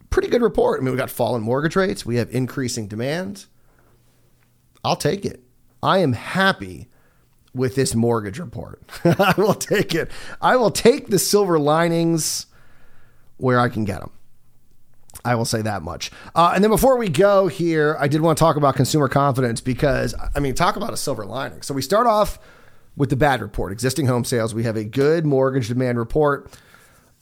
pretty 0.10 0.30
good 0.30 0.42
report. 0.42 0.80
I 0.80 0.84
mean, 0.84 0.94
we 0.94 0.98
got 0.98 1.10
falling 1.10 1.44
mortgage 1.44 1.76
rates, 1.76 2.06
we 2.06 2.16
have 2.18 2.34
increasing 2.34 2.88
demand. 2.88 3.48
I'll 4.84 4.96
take 4.96 5.26
it. 5.26 5.42
I 5.82 5.98
am 6.00 6.14
happy 6.14 6.88
with 7.56 7.74
this 7.76 7.96
mortgage 7.96 8.40
report. 8.40 8.84
I 9.04 9.34
will 9.38 9.56
take 9.56 9.96
it. 9.96 10.12
I 10.42 10.58
will 10.58 10.72
take 10.72 11.08
the 11.08 11.18
silver 11.18 11.58
linings 11.58 12.46
where 13.38 13.60
I 13.60 13.70
can 13.70 13.86
get 13.86 14.02
them. 14.02 14.12
I 15.26 15.36
will 15.36 15.46
say 15.46 15.62
that 15.64 15.82
much. 15.82 16.12
Uh, 16.36 16.52
and 16.54 16.64
then 16.64 16.72
before 16.72 16.98
we 16.98 17.10
go 17.10 17.48
here, 17.48 17.98
I 18.00 18.08
did 18.08 18.22
want 18.22 18.38
to 18.38 18.40
talk 18.40 18.56
about 18.56 18.76
consumer 18.76 19.10
confidence 19.10 19.60
because, 19.60 20.14
I 20.36 20.40
mean, 20.40 20.54
talk 20.54 20.76
about 20.76 20.94
a 20.94 20.98
silver 20.98 21.26
lining. 21.26 21.64
So 21.64 21.74
we 21.74 21.82
start 21.82 22.08
off 22.08 22.40
with 22.96 23.10
the 23.10 23.16
bad 23.16 23.42
report 23.42 23.72
existing 23.72 24.06
home 24.06 24.24
sales. 24.24 24.54
We 24.54 24.64
have 24.64 24.78
a 24.78 24.84
good 24.84 25.26
mortgage 25.26 25.68
demand 25.68 25.98
report 25.98 26.58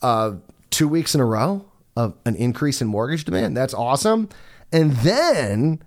uh, 0.02 0.34
two 0.70 0.86
weeks 0.86 1.14
in 1.14 1.20
a 1.20 1.24
row 1.24 1.64
of 1.96 2.14
an 2.26 2.36
increase 2.36 2.80
in 2.82 2.88
mortgage 2.88 3.24
demand. 3.24 3.56
That's 3.56 3.74
awesome. 3.74 4.28
And 4.70 4.92
then 4.92 5.82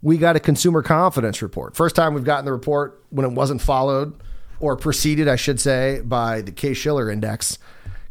we 0.00 0.16
got 0.16 0.36
a 0.36 0.40
consumer 0.40 0.82
confidence 0.82 1.42
report. 1.42 1.76
First 1.76 1.96
time 1.96 2.14
we've 2.14 2.24
gotten 2.24 2.44
the 2.44 2.52
report 2.52 3.04
when 3.10 3.26
it 3.26 3.32
wasn't 3.32 3.60
followed 3.60 4.14
or 4.60 4.76
preceded, 4.76 5.28
I 5.28 5.36
should 5.36 5.60
say, 5.60 6.00
by 6.04 6.40
the 6.40 6.52
Case 6.52 6.76
Shiller 6.76 7.10
Index 7.10 7.58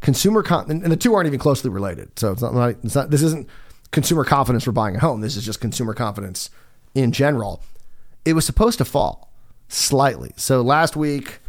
consumer 0.01 0.43
con- 0.43 0.69
and 0.69 0.83
the 0.83 0.97
two 0.97 1.13
aren't 1.13 1.27
even 1.27 1.39
closely 1.39 1.69
related. 1.69 2.17
So 2.17 2.31
it's 2.31 2.41
not, 2.41 2.69
it's 2.83 2.95
not 2.95 3.09
this 3.09 3.23
isn't 3.23 3.47
consumer 3.91 4.23
confidence 4.23 4.63
for 4.63 4.71
buying 4.71 4.95
a 4.95 4.99
home. 4.99 5.21
This 5.21 5.35
is 5.35 5.45
just 5.45 5.61
consumer 5.61 5.93
confidence 5.93 6.49
in 6.93 7.11
general. 7.11 7.63
It 8.25 8.33
was 8.33 8.45
supposed 8.45 8.77
to 8.79 8.85
fall 8.85 9.31
slightly. 9.69 10.33
So 10.35 10.61
last 10.61 10.95
week 10.95 11.39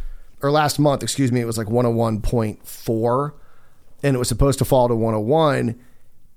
or 0.41 0.51
last 0.51 0.79
month, 0.79 1.03
excuse 1.03 1.31
me, 1.31 1.41
it 1.41 1.45
was 1.45 1.57
like 1.57 1.67
101.4 1.67 3.33
and 4.03 4.15
it 4.15 4.19
was 4.19 4.27
supposed 4.27 4.59
to 4.59 4.65
fall 4.65 4.87
to 4.87 4.95
101. 4.95 5.79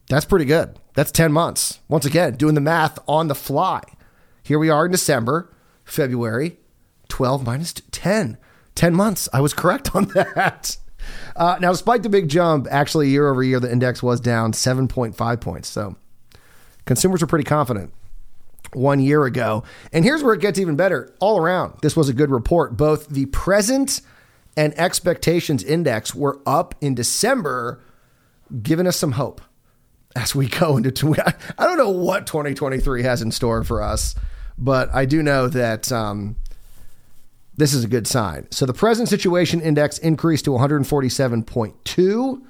That's 0.09 0.24
pretty 0.24 0.46
good. 0.46 0.79
That's 0.94 1.12
10 1.12 1.33
months. 1.33 1.81
Once 1.88 2.05
again, 2.07 2.35
doing 2.35 2.55
the 2.55 2.61
math 2.61 2.98
on 3.07 3.29
the 3.29 3.35
fly. 3.35 3.83
Here 4.42 4.59
we 4.59 4.70
are 4.70 4.87
in 4.87 4.92
December, 4.92 5.55
February, 5.85 6.57
12 7.09 7.44
minus 7.44 7.74
10. 7.90 8.38
10 8.74 8.94
months. 8.94 9.29
I 9.33 9.40
was 9.40 9.53
correct 9.53 9.90
on 9.94 10.07
that. 10.14 10.77
Uh, 11.37 11.59
now, 11.61 11.70
despite 11.70 12.03
the 12.03 12.09
big 12.09 12.29
jump, 12.29 12.66
actually, 12.70 13.09
year 13.09 13.31
over 13.31 13.42
year, 13.42 13.61
the 13.61 13.70
index 13.70 14.03
was 14.03 14.20
down 14.20 14.53
7.5 14.53 15.40
points. 15.40 15.68
So 15.68 15.96
consumers 16.85 17.22
are 17.22 17.27
pretty 17.27 17.44
confident 17.44 17.92
one 18.73 19.01
year 19.01 19.25
ago. 19.25 19.65
And 19.93 20.05
here's 20.05 20.23
where 20.23 20.35
it 20.35 20.41
gets 20.41 20.59
even 20.59 20.77
better. 20.77 21.15
All 21.21 21.41
around, 21.41 21.75
this 21.83 21.97
was 21.97 22.09
a 22.09 22.13
good 22.13 22.31
report. 22.31 22.77
Both 22.77 23.09
the 23.09 23.27
present 23.27 24.01
and 24.57 24.77
expectations 24.79 25.63
index 25.63 26.15
were 26.15 26.41
up 26.45 26.75
in 26.81 26.95
December, 26.95 27.81
giving 28.63 28.87
us 28.87 28.97
some 28.97 29.13
hope 29.13 29.41
as 30.17 30.35
we 30.35 30.49
go 30.49 30.77
into. 30.77 31.15
I 31.59 31.65
don't 31.65 31.79
know 31.79 31.91
what 31.91 32.27
2023 32.27 33.03
has 33.03 33.23
in 33.23 33.31
store 33.31 33.65
for 33.65 33.83
us, 33.83 34.15
but 34.59 34.95
I 34.95 35.05
do 35.05 35.23
know 35.23 35.49
that 35.49 35.93
um, 35.93 36.37
this 37.57 37.75
is 37.75 37.85
a 37.85 37.89
good 37.89 38.07
sign. 38.07 38.49
So 38.51 38.65
the 38.67 38.73
present 38.73 39.09
situation 39.09 39.61
index 39.61 39.99
increased 39.99 40.47
to 40.47 40.53
147.2 40.53 42.43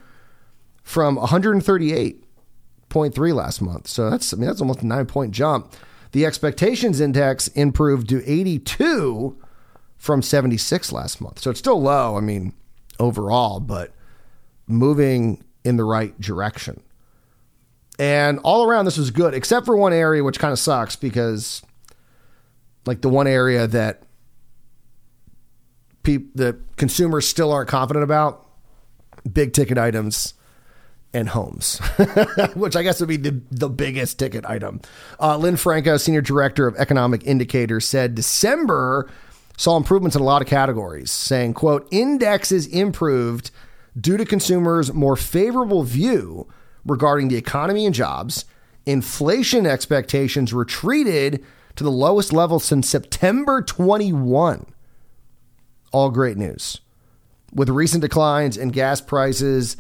from 0.83 1.19
138.3 1.19 3.35
last 3.35 3.61
month. 3.61 3.89
So 3.89 4.11
that's 4.11 4.33
I 4.33 4.37
mean 4.37 4.47
that's 4.47 4.61
almost 4.61 4.83
a 4.83 4.87
nine 4.87 5.07
point 5.07 5.33
jump. 5.33 5.75
The 6.13 6.25
expectations 6.25 7.01
index 7.01 7.49
improved 7.49 8.09
to 8.09 8.23
82 8.31 9.37
from 9.97 10.23
76 10.23 10.93
last 10.93 11.21
month. 11.21 11.41
So 11.41 11.51
it's 11.51 11.59
still 11.59 11.81
low, 11.81 12.17
I 12.17 12.21
mean, 12.21 12.55
overall, 12.99 13.61
but 13.61 13.93
moving 14.67 15.45
in 15.65 15.77
the 15.77 15.85
right 15.85 16.19
direction. 16.21 16.83
And 17.99 18.39
all 18.41 18.65
around, 18.65 18.85
this 18.85 18.97
was 18.97 19.11
good, 19.11 19.35
except 19.35 19.67
for 19.67 19.77
one 19.77 19.93
area, 19.93 20.23
which 20.23 20.39
kind 20.39 20.53
of 20.53 20.59
sucks 20.59 20.95
because, 20.95 21.63
like, 22.87 23.01
the 23.01 23.09
one 23.09 23.27
area 23.27 23.67
that 23.67 24.05
pe- 26.05 26.25
the 26.35 26.59
consumers 26.77 27.27
still 27.27 27.53
aren't 27.53 27.69
confident 27.69 28.05
about 28.05 28.47
big 29.31 29.53
ticket 29.53 29.77
items 29.77 30.35
and 31.15 31.31
homes, 31.31 31.79
which 32.55 32.77
I 32.77 32.83
guess 32.83 33.01
would 33.01 33.09
be 33.09 33.17
the, 33.17 33.41
the 33.51 33.69
biggest 33.69 34.19
ticket 34.19 34.45
item. 34.45 34.81
Uh, 35.21 35.37
Lynn 35.37 35.57
Franco, 35.57 35.97
Senior 35.97 36.21
Director 36.21 36.67
of 36.67 36.77
Economic 36.77 37.25
Indicators, 37.25 37.87
said 37.87 38.15
December 38.15 39.11
saw 39.57 39.77
improvements 39.77 40.15
in 40.15 40.23
a 40.23 40.25
lot 40.25 40.41
of 40.41 40.49
categories, 40.49 41.11
saying, 41.11 41.55
quote, 41.55 41.89
indexes 41.91 42.67
improved 42.67 43.51
due 44.01 44.17
to 44.17 44.25
consumers' 44.25 44.93
more 44.93 45.17
favorable 45.17 45.83
view 45.83 46.47
regarding 46.87 47.29
the 47.29 47.37
economy 47.37 47.85
and 47.85 47.95
jobs. 47.95 48.45
Inflation 48.87 49.67
expectations 49.67 50.53
retreated 50.53 51.45
to 51.75 51.85
the 51.85 51.91
lowest 51.91 52.33
level 52.33 52.61
since 52.61 52.89
September 52.89 53.61
21. 53.61 54.67
All 55.91 56.11
great 56.11 56.37
news. 56.37 56.81
With 57.53 57.69
recent 57.69 58.03
declines 58.03 58.57
in 58.57 58.69
gas 58.69 59.01
prices, 59.01 59.77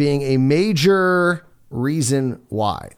being 0.00 0.22
a 0.22 0.38
major 0.38 1.44
reason 1.68 2.40
why. 2.48 2.92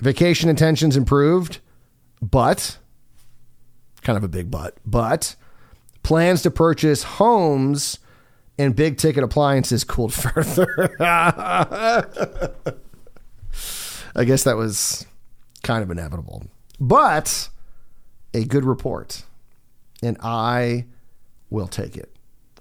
Vacation 0.00 0.48
intentions 0.48 0.96
improved, 0.96 1.58
but 2.22 2.78
kind 4.00 4.16
of 4.16 4.24
a 4.24 4.28
big 4.28 4.50
but, 4.50 4.78
but 4.86 5.36
plans 6.02 6.40
to 6.40 6.50
purchase 6.50 7.02
homes 7.02 7.98
and 8.56 8.74
big 8.74 8.96
ticket 8.96 9.22
appliances 9.22 9.84
cooled 9.84 10.14
further. 10.22 10.96
I 10.98 12.06
guess 14.24 14.44
that 14.44 14.56
was 14.56 15.04
kind 15.62 15.82
of 15.82 15.90
inevitable. 15.90 16.46
But 16.80 17.50
a 18.32 18.46
good 18.46 18.64
report, 18.64 19.24
and 20.02 20.16
I 20.22 20.86
will 21.50 21.68
take 21.68 21.98
it. 21.98 22.13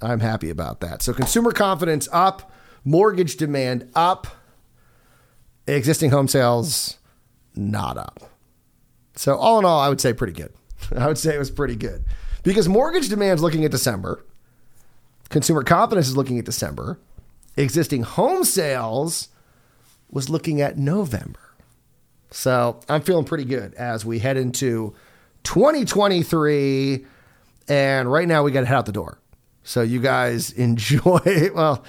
I'm 0.04 0.20
happy 0.20 0.50
about 0.50 0.82
that. 0.82 1.02
So, 1.02 1.14
consumer 1.14 1.52
confidence 1.52 2.08
up, 2.12 2.52
mortgage 2.84 3.38
demand 3.38 3.90
up, 3.96 4.28
existing 5.68 6.12
home 6.12 6.28
sales 6.28 6.98
not 7.56 7.98
up. 7.98 8.20
So, 9.16 9.36
all 9.36 9.60
in 9.60 9.66
all, 9.66 9.80
I 9.80 9.90
would 9.90 10.02
say 10.02 10.14
pretty 10.14 10.34
good. 10.34 10.54
I 10.98 11.08
would 11.08 11.18
say 11.18 11.36
it 11.36 11.40
was 11.40 11.52
pretty 11.52 11.76
good 11.76 12.04
because 12.44 12.68
mortgage 12.68 13.10
demand 13.10 13.40
is 13.40 13.44
looking 13.44 13.66
at 13.66 13.72
December, 13.72 14.24
consumer 15.30 15.64
confidence 15.64 16.08
is 16.08 16.18
looking 16.18 16.38
at 16.40 16.46
December, 16.46 17.00
existing 17.56 18.04
home 18.04 18.44
sales 18.44 19.30
was 20.10 20.30
looking 20.30 20.62
at 20.62 20.78
November. 20.78 21.40
So 22.32 22.80
I'm 22.90 23.02
feeling 23.02 23.26
pretty 23.26 23.46
good 23.46 23.74
as 23.76 24.06
we 24.06 24.20
head 24.20 24.38
into 24.38 24.96
2023. 25.44 27.06
And 27.68 28.12
right 28.12 28.28
now 28.28 28.44
we 28.44 28.52
got 28.52 28.62
to 28.62 28.66
head 28.66 28.76
out 28.76 28.86
the 28.86 28.92
door. 28.92 29.20
So 29.64 29.82
you 29.82 30.00
guys 30.00 30.52
enjoy, 30.54 31.50
well, 31.54 31.84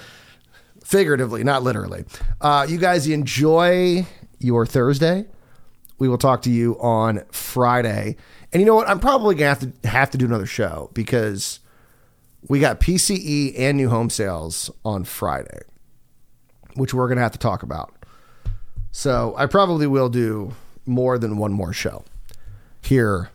figuratively, 0.83 1.43
not 1.43 1.63
literally. 1.63 2.05
Uh, 2.41 2.65
you 2.67 2.77
guys 2.77 3.07
enjoy 3.07 4.05
your 4.39 4.65
Thursday. 4.65 5.25
We 5.97 6.09
will 6.09 6.17
talk 6.17 6.41
to 6.43 6.51
you 6.51 6.79
on 6.79 7.23
Friday. 7.31 8.17
And 8.51 8.61
you 8.61 8.65
know 8.65 8.75
what? 8.75 8.89
I'm 8.89 8.99
probably 8.99 9.35
to 9.35 9.45
have 9.45 9.59
to 9.81 9.87
have 9.87 10.11
to 10.11 10.17
do 10.17 10.25
another 10.25 10.45
show 10.45 10.91
because 10.93 11.59
we 12.47 12.59
got 12.59 12.79
PCE 12.79 13.57
and 13.57 13.77
new 13.77 13.89
home 13.89 14.09
sales 14.09 14.69
on 14.83 15.03
Friday, 15.03 15.61
which 16.75 16.93
we're 16.93 17.07
to 17.17 17.23
have 17.23 17.31
to 17.31 17.39
talk 17.39 17.63
about. 17.63 17.93
So 18.91 19.33
I 19.37 19.45
probably 19.45 19.87
will 19.87 20.09
do 20.09 20.53
more 20.85 21.17
than 21.17 21.37
one 21.37 21.51
more 21.51 21.73
show 21.73 22.03
here 22.81 23.29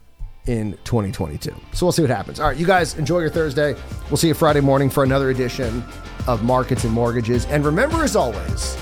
in 0.50 0.72
2022. 0.82 1.54
So 1.72 1.86
we'll 1.86 1.92
see 1.92 2.02
what 2.02 2.10
happens. 2.10 2.40
All 2.40 2.48
right, 2.48 2.56
you 2.56 2.66
guys 2.66 2.98
enjoy 2.98 3.20
your 3.20 3.30
Thursday. 3.30 3.76
We'll 4.10 4.16
see 4.16 4.26
you 4.26 4.34
Friday 4.34 4.60
morning 4.60 4.90
for 4.90 5.04
another 5.04 5.30
edition 5.30 5.84
of 6.26 6.42
Markets 6.42 6.82
and 6.82 6.92
Mortgages. 6.92 7.46
And 7.46 7.64
remember, 7.64 8.02
as 8.02 8.16
always, 8.16 8.76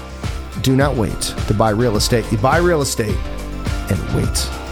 do 0.63 0.75
not 0.75 0.97
wait 0.97 1.21
to 1.21 1.55
buy 1.55 1.71
real 1.71 1.97
estate. 1.97 2.25
You 2.33 2.39
buy 2.39 2.57
real 2.57 2.81
estate 2.81 3.17
and 3.91 4.17
wait 4.17 4.68